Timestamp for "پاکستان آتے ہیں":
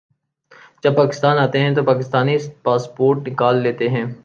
0.95-1.73